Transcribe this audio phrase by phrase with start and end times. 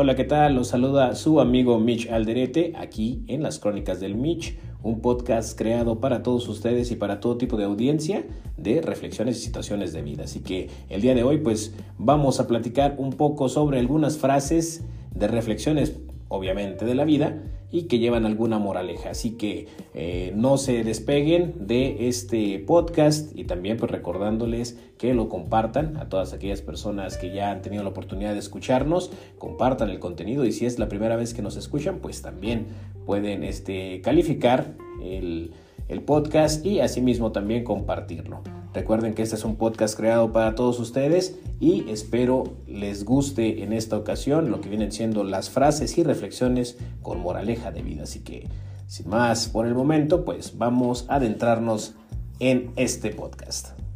[0.00, 0.54] Hola, ¿qué tal?
[0.54, 5.98] Los saluda su amigo Mitch Alderete aquí en las Crónicas del Mitch, un podcast creado
[5.98, 8.24] para todos ustedes y para todo tipo de audiencia
[8.56, 10.22] de reflexiones y situaciones de vida.
[10.22, 14.84] Así que el día de hoy pues vamos a platicar un poco sobre algunas frases
[15.16, 19.10] de reflexiones obviamente de la vida y que llevan alguna moraleja.
[19.10, 25.28] Así que eh, no se despeguen de este podcast y también pues recordándoles que lo
[25.28, 29.98] compartan a todas aquellas personas que ya han tenido la oportunidad de escucharnos, compartan el
[29.98, 32.66] contenido y si es la primera vez que nos escuchan pues también
[33.06, 35.52] pueden este, calificar el,
[35.88, 38.42] el podcast y asimismo también compartirlo.
[38.74, 43.72] Recuerden que este es un podcast creado para todos ustedes y espero les guste en
[43.72, 48.02] esta ocasión lo que vienen siendo las frases y reflexiones con moraleja de vida.
[48.02, 48.46] Así que,
[48.86, 51.94] sin más por el momento, pues vamos a adentrarnos
[52.40, 53.87] en este podcast.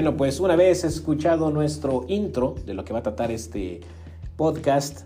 [0.00, 3.82] Bueno, pues una vez escuchado nuestro intro de lo que va a tratar este
[4.34, 5.02] podcast,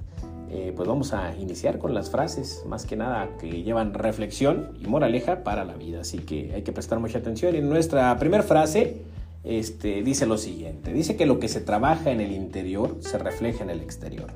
[0.49, 4.87] eh, pues vamos a iniciar con las frases, más que nada que llevan reflexión y
[4.87, 6.03] moraleja para la vida.
[6.03, 7.57] Así que hay que prestar mucha atención.
[7.57, 9.03] Y nuestra primera frase
[9.43, 10.93] este, dice lo siguiente.
[10.93, 14.31] Dice que lo que se trabaja en el interior se refleja en el exterior.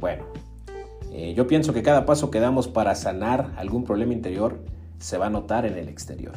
[0.00, 0.24] Bueno,
[1.12, 4.58] eh, yo pienso que cada paso que damos para sanar algún problema interior
[4.98, 6.34] se va a notar en el exterior.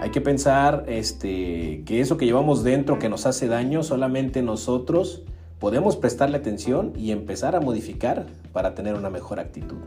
[0.00, 5.22] Hay que pensar este, que eso que llevamos dentro que nos hace daño, solamente nosotros
[5.58, 9.78] podemos prestarle atención y empezar a modificar para tener una mejor actitud.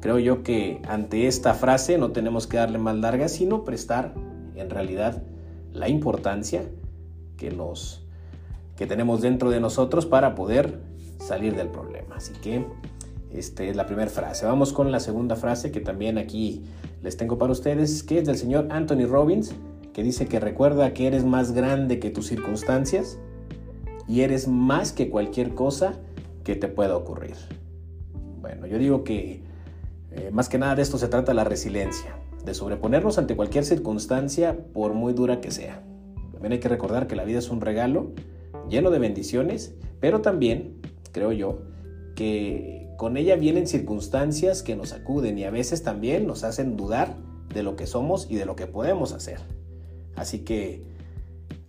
[0.00, 4.14] Creo yo que ante esta frase no tenemos que darle más larga, sino prestar
[4.56, 5.22] en realidad
[5.74, 6.64] la importancia
[7.36, 8.02] que, nos,
[8.76, 10.80] que tenemos dentro de nosotros para poder
[11.18, 12.16] salir del problema.
[12.16, 12.64] Así que
[13.32, 14.46] esta es la primera frase.
[14.46, 16.64] Vamos con la segunda frase que también aquí
[17.02, 19.54] les tengo para ustedes, que es del señor Anthony Robbins,
[19.92, 23.18] que dice que recuerda que eres más grande que tus circunstancias
[24.08, 25.94] y eres más que cualquier cosa
[26.44, 27.36] que te pueda ocurrir.
[28.40, 29.42] Bueno, yo digo que
[30.10, 34.58] eh, más que nada de esto se trata la resiliencia, de sobreponernos ante cualquier circunstancia
[34.72, 35.82] por muy dura que sea.
[36.32, 38.12] También hay que recordar que la vida es un regalo
[38.68, 40.80] lleno de bendiciones, pero también,
[41.12, 41.62] creo yo,
[42.16, 47.16] que con ella vienen circunstancias que nos acuden y a veces también nos hacen dudar
[47.48, 49.38] de lo que somos y de lo que podemos hacer.
[50.16, 50.84] Así que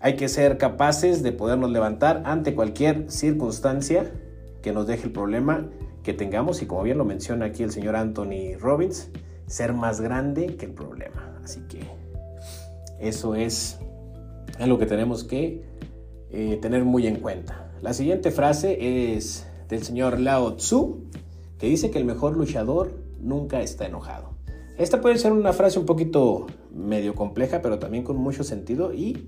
[0.01, 4.11] hay que ser capaces de podernos levantar ante cualquier circunstancia
[4.61, 5.69] que nos deje el problema
[6.03, 9.09] que tengamos y como bien lo menciona aquí el señor Anthony Robbins,
[9.47, 11.39] ser más grande que el problema.
[11.41, 11.79] Así que
[12.99, 13.79] eso es
[14.59, 15.63] algo que tenemos que
[16.29, 17.71] eh, tener muy en cuenta.
[17.81, 21.09] La siguiente frase es del señor Lao Tzu
[21.61, 24.31] que dice que el mejor luchador nunca está enojado.
[24.79, 29.27] Esta puede ser una frase un poquito medio compleja, pero también con mucho sentido y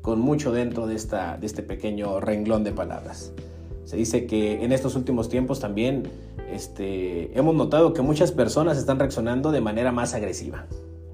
[0.00, 3.34] con mucho dentro de, esta, de este pequeño renglón de palabras.
[3.84, 6.04] Se dice que en estos últimos tiempos también
[6.50, 10.64] este, hemos notado que muchas personas están reaccionando de manera más agresiva.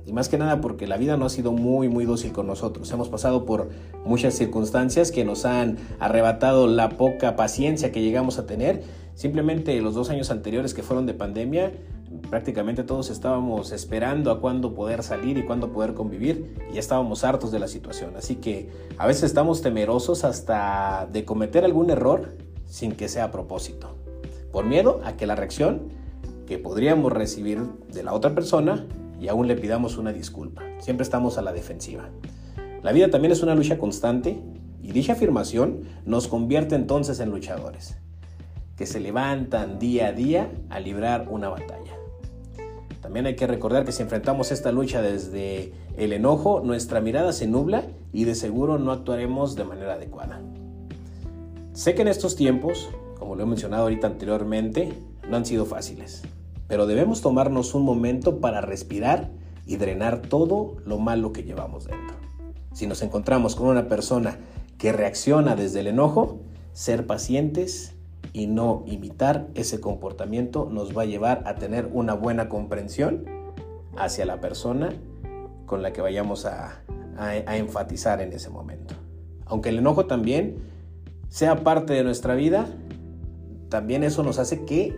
[0.06, 2.90] Y más que nada porque la vida no ha sido muy, muy dócil con nosotros.
[2.92, 3.70] Hemos pasado por
[4.04, 8.84] muchas circunstancias que nos han arrebatado la poca paciencia que llegamos a tener
[9.14, 11.72] Simplemente los dos años anteriores que fueron de pandemia,
[12.28, 17.24] prácticamente todos estábamos esperando a cuándo poder salir y cuándo poder convivir y ya estábamos
[17.24, 18.16] hartos de la situación.
[18.16, 23.30] Así que a veces estamos temerosos hasta de cometer algún error sin que sea a
[23.30, 23.96] propósito,
[24.52, 25.92] por miedo a que la reacción
[26.46, 27.60] que podríamos recibir
[27.92, 28.86] de la otra persona
[29.20, 30.62] y aún le pidamos una disculpa.
[30.78, 32.08] Siempre estamos a la defensiva.
[32.82, 34.40] La vida también es una lucha constante
[34.82, 37.96] y dicha afirmación nos convierte entonces en luchadores
[38.80, 41.92] que se levantan día a día a librar una batalla.
[43.02, 47.46] También hay que recordar que si enfrentamos esta lucha desde el enojo, nuestra mirada se
[47.46, 50.40] nubla y de seguro no actuaremos de manera adecuada.
[51.74, 52.88] Sé que en estos tiempos,
[53.18, 54.94] como lo he mencionado ahorita anteriormente,
[55.28, 56.22] no han sido fáciles,
[56.66, 59.28] pero debemos tomarnos un momento para respirar
[59.66, 62.16] y drenar todo lo malo que llevamos dentro.
[62.72, 64.38] Si nos encontramos con una persona
[64.78, 66.38] que reacciona desde el enojo,
[66.72, 67.94] ser pacientes
[68.32, 73.24] y no imitar ese comportamiento nos va a llevar a tener una buena comprensión
[73.96, 74.90] hacia la persona
[75.66, 76.82] con la que vayamos a,
[77.52, 78.94] enfatizar en ese momento.
[79.44, 80.56] Aunque el enojo también
[81.28, 82.66] sea parte de nuestra vida,
[83.68, 84.96] también eso nos hace que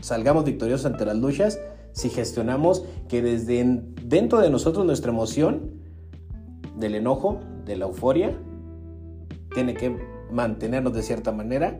[0.00, 1.60] salgamos victoriosos ante las luchas
[1.92, 5.72] si gestionamos que desde dentro de nosotros nuestra emoción
[6.76, 8.38] del enojo, de la euforia,
[9.54, 9.96] tiene que
[10.30, 11.78] mantenernos de cierta manera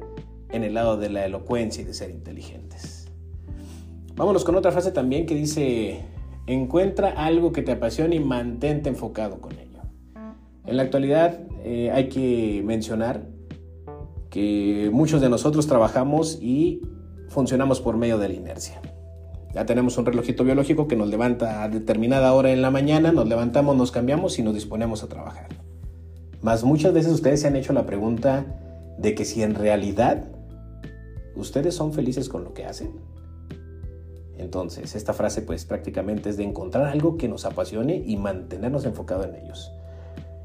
[0.53, 3.09] en el lado de la elocuencia y de ser inteligentes.
[4.15, 6.01] Vámonos con otra frase también que dice,
[6.47, 9.81] encuentra algo que te apasione y mantente enfocado con ello.
[10.67, 13.27] En la actualidad eh, hay que mencionar
[14.29, 16.83] que muchos de nosotros trabajamos y
[17.29, 18.81] funcionamos por medio de la inercia.
[19.55, 23.27] Ya tenemos un relojito biológico que nos levanta a determinada hora en la mañana, nos
[23.27, 25.49] levantamos, nos cambiamos y nos disponemos a trabajar.
[26.41, 28.47] Mas muchas veces ustedes se han hecho la pregunta
[28.99, 30.29] de que si en realidad
[31.41, 33.01] ustedes son felices con lo que hacen.
[34.41, 39.27] Entonces, esta frase pues prácticamente es de encontrar algo que nos apasione y mantenernos enfocados
[39.27, 39.73] en ellos.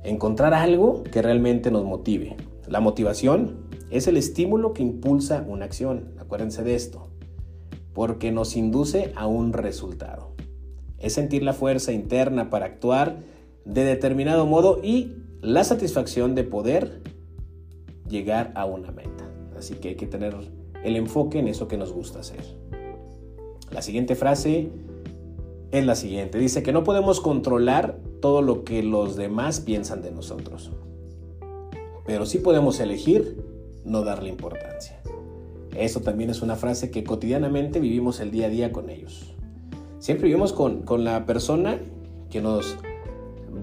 [0.03, 2.35] Encontrar algo que realmente nos motive.
[2.67, 6.13] La motivación es el estímulo que impulsa una acción.
[6.19, 7.09] Acuérdense de esto.
[7.93, 10.35] Porque nos induce a un resultado.
[10.99, 13.19] Es sentir la fuerza interna para actuar
[13.63, 17.01] de determinado modo y la satisfacción de poder
[18.09, 19.29] llegar a una meta.
[19.57, 20.35] Así que hay que tener
[20.85, 22.43] el enfoque en eso que nos gusta hacer.
[23.71, 24.69] La siguiente frase
[25.71, 26.37] es la siguiente.
[26.37, 30.71] Dice que no podemos controlar todo lo que los demás piensan de nosotros.
[32.05, 33.43] Pero sí podemos elegir
[33.83, 35.01] no darle importancia.
[35.75, 39.33] Eso también es una frase que cotidianamente vivimos el día a día con ellos.
[39.99, 41.79] Siempre vivimos con, con la persona
[42.29, 42.77] que nos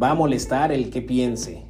[0.02, 1.62] va a molestar el que piense,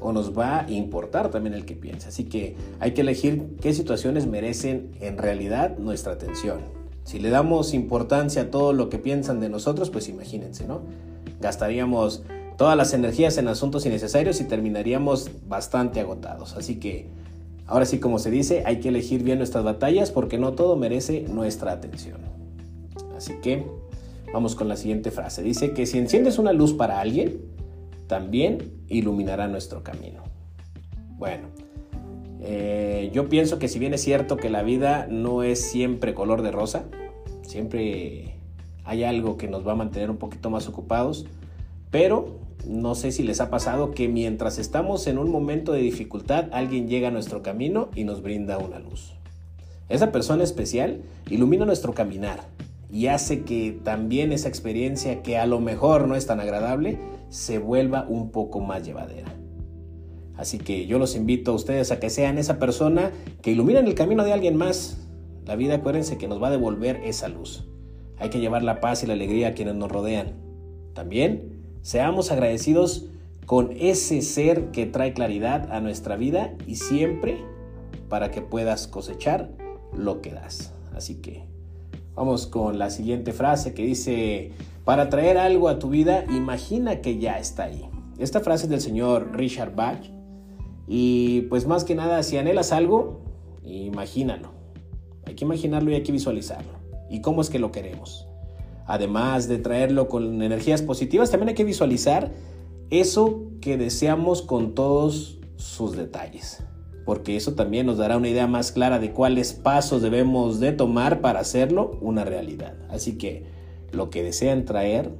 [0.00, 2.08] o nos va a importar también el que piensa.
[2.08, 6.60] Así que hay que elegir qué situaciones merecen en realidad nuestra atención.
[7.04, 10.80] Si le damos importancia a todo lo que piensan de nosotros, pues imagínense, ¿no?
[11.40, 12.22] Gastaríamos
[12.56, 16.56] todas las energías en asuntos innecesarios y terminaríamos bastante agotados.
[16.56, 17.06] Así que,
[17.66, 21.26] ahora sí como se dice, hay que elegir bien nuestras batallas porque no todo merece
[21.28, 22.18] nuestra atención.
[23.16, 23.64] Así que,
[24.32, 25.42] vamos con la siguiente frase.
[25.42, 27.40] Dice que si enciendes una luz para alguien,
[28.06, 30.22] también iluminará nuestro camino.
[31.16, 31.48] Bueno,
[32.40, 36.42] eh, yo pienso que si bien es cierto que la vida no es siempre color
[36.42, 36.84] de rosa,
[37.42, 38.36] siempre
[38.84, 41.26] hay algo que nos va a mantener un poquito más ocupados,
[41.90, 46.46] pero no sé si les ha pasado que mientras estamos en un momento de dificultad,
[46.52, 49.14] alguien llega a nuestro camino y nos brinda una luz.
[49.88, 52.40] Esa persona especial ilumina nuestro caminar
[52.90, 56.98] y hace que también esa experiencia que a lo mejor no es tan agradable,
[57.28, 59.34] se vuelva un poco más llevadera.
[60.36, 63.10] Así que yo los invito a ustedes a que sean esa persona
[63.42, 64.98] que iluminen el camino de alguien más.
[65.46, 67.66] La vida, acuérdense que nos va a devolver esa luz.
[68.18, 70.34] Hay que llevar la paz y la alegría a quienes nos rodean.
[70.94, 73.06] También seamos agradecidos
[73.46, 77.38] con ese ser que trae claridad a nuestra vida y siempre
[78.08, 79.50] para que puedas cosechar
[79.96, 80.74] lo que das.
[80.94, 81.44] Así que
[82.16, 84.52] vamos con la siguiente frase que dice,
[84.84, 87.88] para traer algo a tu vida, imagina que ya está ahí.
[88.18, 90.00] Esta frase es del señor Richard Bach.
[90.88, 93.20] Y pues más que nada, si anhelas algo,
[93.62, 94.50] imagínalo.
[95.26, 96.72] Hay que imaginarlo y hay que visualizarlo.
[97.10, 98.26] ¿Y cómo es que lo queremos?
[98.86, 102.32] Además de traerlo con energías positivas, también hay que visualizar
[102.90, 106.62] eso que deseamos con todos sus detalles.
[107.06, 111.22] Porque eso también nos dará una idea más clara de cuáles pasos debemos de tomar
[111.22, 112.74] para hacerlo una realidad.
[112.90, 113.46] Así que
[113.92, 115.12] lo que desean traer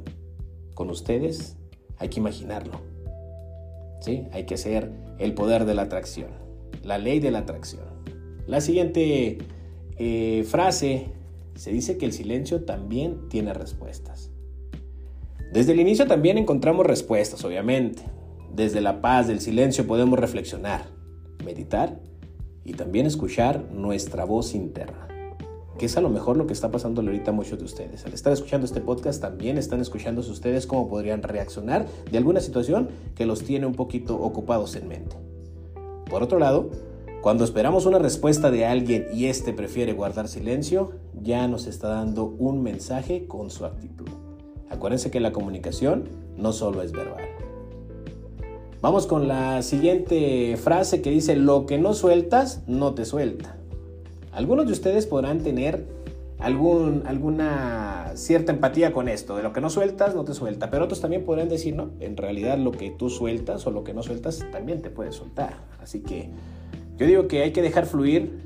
[0.75, 1.56] con ustedes,
[1.97, 2.83] hay que imaginarlo.
[4.00, 4.25] ¿Sí?
[4.33, 6.31] Hay que ser el poder de la atracción,
[6.83, 7.85] la ley de la atracción.
[8.47, 9.38] La siguiente
[9.97, 11.07] eh, frase
[11.55, 14.31] se dice que el silencio también tiene respuestas.
[15.52, 18.02] Desde el inicio también encontramos respuestas, obviamente.
[18.55, 20.96] Desde la paz del silencio podemos reflexionar,
[21.45, 22.00] meditar
[22.64, 25.07] y también escuchar nuestra voz interna
[25.78, 28.05] que es a lo mejor lo que está pasando ahorita a muchos de ustedes.
[28.07, 32.88] Al estar escuchando este podcast también están escuchando ustedes cómo podrían reaccionar de alguna situación
[33.14, 35.16] que los tiene un poquito ocupados en mente.
[36.09, 36.71] Por otro lado,
[37.21, 42.25] cuando esperamos una respuesta de alguien y éste prefiere guardar silencio, ya nos está dando
[42.25, 44.09] un mensaje con su actitud.
[44.71, 47.25] Acuérdense que la comunicación no solo es verbal.
[48.83, 53.56] Vamos con la siguiente frase que dice, lo que no sueltas, no te suelta.
[54.33, 55.87] Algunos de ustedes podrán tener
[56.38, 60.85] algún, alguna cierta empatía con esto, de lo que no sueltas, no te suelta, pero
[60.85, 64.02] otros también podrán decir, no, en realidad lo que tú sueltas o lo que no
[64.02, 65.54] sueltas también te puede soltar.
[65.80, 66.28] Así que
[66.99, 68.40] yo digo que hay que dejar fluir,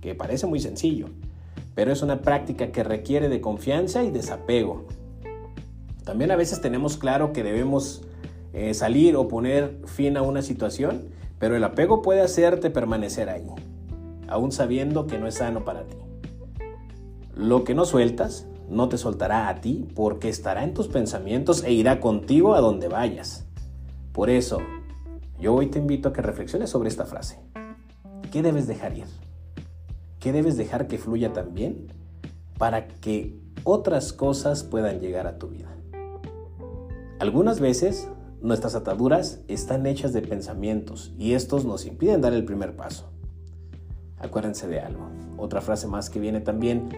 [0.00, 1.08] que parece muy sencillo,
[1.74, 4.86] pero es una práctica que requiere de confianza y desapego.
[6.04, 8.02] También a veces tenemos claro que debemos
[8.52, 13.46] eh, salir o poner fin a una situación, pero el apego puede hacerte permanecer ahí
[14.30, 15.96] aún sabiendo que no es sano para ti.
[17.34, 21.72] Lo que no sueltas no te soltará a ti porque estará en tus pensamientos e
[21.72, 23.44] irá contigo a donde vayas.
[24.12, 24.58] Por eso,
[25.40, 27.40] yo hoy te invito a que reflexiones sobre esta frase.
[28.30, 29.06] ¿Qué debes dejar ir?
[30.20, 31.92] ¿Qué debes dejar que fluya también
[32.56, 35.68] para que otras cosas puedan llegar a tu vida.
[37.18, 38.08] Algunas veces
[38.42, 43.10] nuestras ataduras están hechas de pensamientos y estos nos impiden dar el primer paso.
[44.18, 45.08] Acuérdense de algo.
[45.36, 46.88] Otra frase más que viene también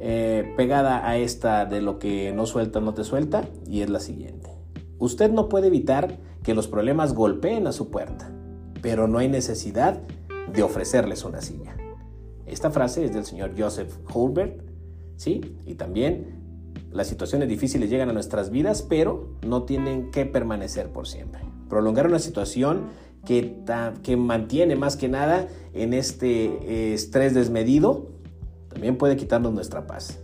[0.00, 4.00] eh, pegada a esta de lo que no suelta no te suelta y es la
[4.00, 4.50] siguiente.
[4.98, 8.30] Usted no puede evitar que los problemas golpeen a su puerta,
[8.80, 10.00] pero no hay necesidad
[10.52, 11.76] de ofrecerles una silla.
[12.46, 14.62] Esta frase es del señor Joseph Holbert,
[15.16, 15.56] ¿sí?
[15.66, 16.41] Y también
[16.92, 21.40] las situaciones difíciles llegan a nuestras vidas, pero no tienen que permanecer por siempre.
[21.68, 22.88] Prolongar una situación
[23.24, 23.54] que,
[24.16, 28.08] mantiene más que nada en este eh, estrés desmedido,
[28.68, 30.18] también puede quitarnos nuestra paz.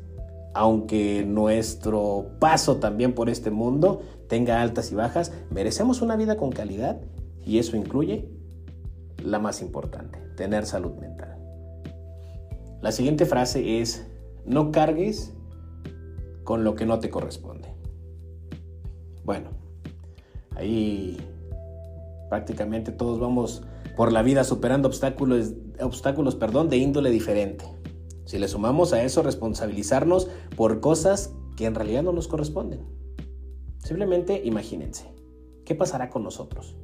[0.55, 6.51] Aunque nuestro paso también por este mundo tenga altas y bajas, merecemos una vida con
[6.51, 7.01] calidad
[7.45, 8.29] y eso incluye
[9.25, 11.39] la más importante, tener salud mental.
[12.83, 14.07] La siguiente frase es,
[14.45, 15.33] no cargues
[16.49, 17.69] con lo que no te corresponde.
[19.23, 19.51] Bueno,
[20.57, 21.19] ahí
[22.31, 23.65] prácticamente todos vamos
[23.99, 27.67] por la vida superando obstáculos, obstáculos perdón, de índole diferente.
[28.25, 32.81] Si le sumamos a eso responsabilizarnos por cosas que en realidad no nos corresponden.
[33.85, 35.05] Simplemente imagínense,
[35.67, 36.79] ¿qué pasará con nosotros?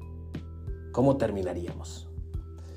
[0.93, 2.11] ¿Cómo terminaríamos?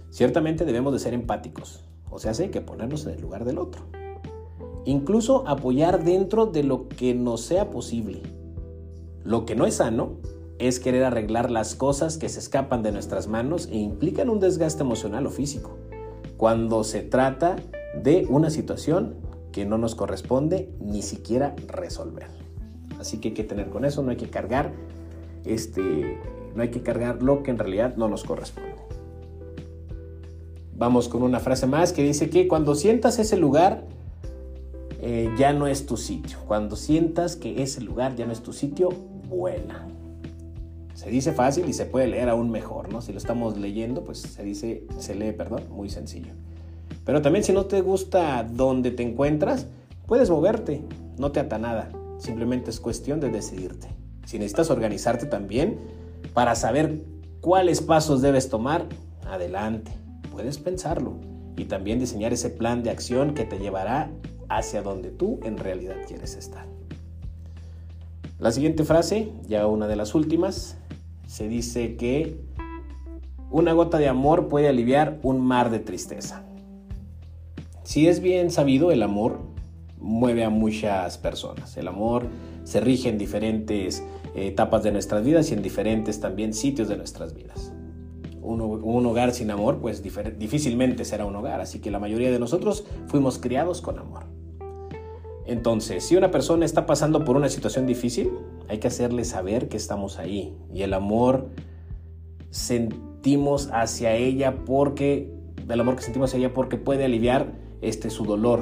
[0.10, 3.97] Ciertamente debemos de ser empáticos, o sea, hay que ponernos en el lugar del otro
[4.88, 8.22] incluso apoyar dentro de lo que nos sea posible.
[9.24, 10.14] Lo que no es sano
[10.60, 14.84] es querer arreglar las cosas que se escapan de nuestras manos e implican un desgaste
[14.84, 15.78] emocional o físico,
[16.38, 17.58] cuando se trata
[18.02, 19.16] de una situación
[19.52, 22.28] que no nos corresponde ni siquiera resolver.
[23.00, 24.72] Así que hay que tener con eso, no hay que cargar
[25.44, 26.18] este
[26.56, 28.76] no hay que cargar lo que en realidad no nos corresponde.
[30.76, 33.84] Vamos con una frase más que dice que cuando sientas ese lugar
[35.00, 36.38] eh, ya no es tu sitio.
[36.48, 38.90] Cuando sientas que ese lugar ya no es tu sitio,
[39.30, 39.88] vuela.
[40.94, 43.02] Se dice fácil y se puede leer aún mejor, ¿no?
[43.02, 46.34] Si lo estamos leyendo, pues se dice, se lee, perdón, muy sencillo.
[47.06, 49.68] Pero también si no te gusta donde te encuentras,
[50.08, 50.82] puedes moverte,
[51.18, 51.90] no te ata nada.
[52.18, 53.88] Simplemente es cuestión de decidirte.
[54.26, 55.80] Si necesitas organizarte también
[56.34, 57.04] para saber
[57.40, 58.86] cuáles pasos debes tomar,
[59.26, 59.92] adelante.
[60.32, 61.14] Puedes pensarlo
[61.56, 64.10] y también diseñar ese plan de acción que te llevará
[64.50, 66.66] hacia donde tú en realidad quieres estar.
[68.40, 70.78] La siguiente frase, ya una de las últimas,
[71.26, 72.40] se dice que
[73.50, 76.44] una gota de amor puede aliviar un mar de tristeza.
[77.84, 79.40] Si es bien sabido, el amor
[80.00, 81.78] mueve a muchas personas.
[81.78, 82.28] El amor
[82.64, 84.04] se rige en diferentes
[84.36, 87.74] etapas de nuestras vidas y en diferentes también sitios de nuestras vidas.
[88.42, 92.40] Un, un, hogar sin amor, pues difícilmente será un hogar, así que la mayoría de
[92.40, 94.27] nosotros fuimos criados con amor.
[95.48, 98.32] Entonces, si una persona está pasando por una situación difícil,
[98.68, 100.54] hay que hacerle saber que estamos ahí.
[100.74, 101.48] Y el amor
[102.50, 105.34] sentimos hacia ella porque,
[105.68, 108.60] el amor que sentimos hacia ella porque puede aliviar este, su dolor.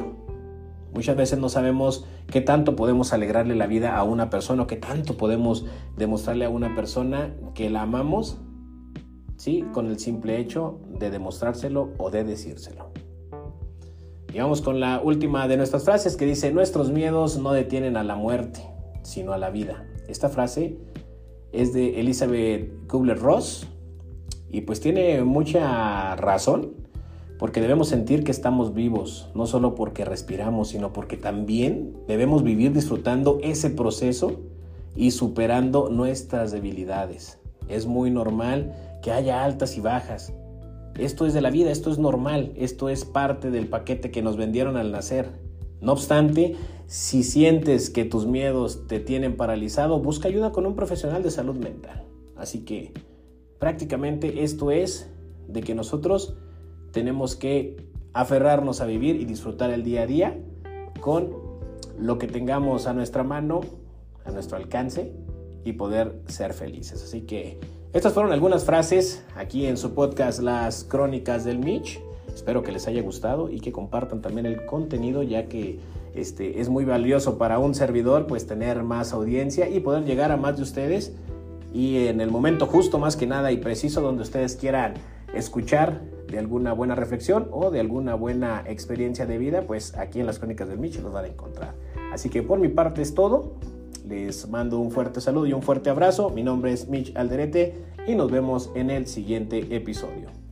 [0.94, 4.78] Muchas veces no sabemos qué tanto podemos alegrarle la vida a una persona o qué
[4.78, 5.66] tanto podemos
[5.98, 8.38] demostrarle a una persona que la amamos,
[9.38, 9.66] ¿sí?
[9.74, 12.92] Con el simple hecho de demostrárselo o de decírselo.
[14.34, 18.04] Y vamos con la última de nuestras frases que dice, nuestros miedos no detienen a
[18.04, 18.62] la muerte,
[19.04, 19.86] sino a la vida.
[20.08, 20.78] Esta frase
[21.52, 23.68] es de Elizabeth Kubler-Ross
[24.50, 26.74] y pues tiene mucha razón
[27.38, 32.72] porque debemos sentir que estamos vivos, no solo porque respiramos, sino porque también debemos vivir
[32.72, 34.40] disfrutando ese proceso
[34.96, 37.40] y superando nuestras debilidades.
[37.68, 40.34] Es muy normal que haya altas y bajas,
[40.98, 44.38] esto es de la vida, esto es normal, esto es parte del paquete que nos
[44.38, 45.30] vendieron al nacer.
[45.82, 46.56] No obstante,
[46.88, 51.56] si sientes que tus miedos te tienen paralizado, busca ayuda con un profesional de salud
[51.56, 52.06] mental.
[52.36, 52.94] Así que
[53.60, 55.10] prácticamente esto es
[55.48, 56.38] de que nosotros
[56.92, 57.78] tenemos que
[58.14, 60.40] aferrarnos a vivir y disfrutar el día a día
[61.02, 61.32] con
[62.00, 63.62] lo que tengamos a nuestra mano,
[64.24, 65.14] a nuestro alcance
[65.64, 67.04] y poder ser felices.
[67.04, 67.60] Así que
[67.96, 72.02] estas fueron algunas frases aquí en su podcast Las Crónicas del Mitch.
[72.28, 75.80] Espero que les haya gustado y que compartan también el contenido ya que
[76.14, 80.36] este, es muy valioso para un servidor pues tener más audiencia y poder llegar a
[80.38, 81.14] más de ustedes
[81.74, 84.96] y en el momento justo más que nada y preciso donde ustedes quieran
[85.34, 90.26] escuchar de alguna buena reflexión o de alguna buena experiencia de vida, pues aquí en
[90.26, 91.76] las Crónicas del Mitch los van a encontrar.
[92.12, 93.54] Así que por mi parte es todo.
[94.08, 96.30] Les mando un fuerte saludo y un fuerte abrazo.
[96.30, 100.45] Mi nombre es Mitch Alderete y nos vemos en el siguiente episodio.